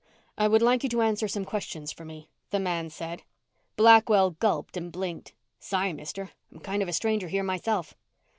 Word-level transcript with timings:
"I 0.35 0.47
would 0.47 0.63
like 0.63 0.81
you 0.81 0.89
to 0.89 1.03
answer 1.03 1.27
some 1.27 1.45
questions 1.45 1.91
for 1.91 2.03
me," 2.05 2.27
the 2.49 2.59
man 2.59 2.89
said. 2.89 3.21
Blackwell 3.75 4.31
gulped 4.31 4.75
and 4.75 4.91
blinked. 4.91 5.35
"Sorry, 5.59 5.93
mister, 5.93 6.31
I'm 6.51 6.59
kind 6.59 6.81
of 6.81 6.89
a 6.89 6.93
stranger 6.93 7.27
here 7.27 7.43
myself." 7.43 7.93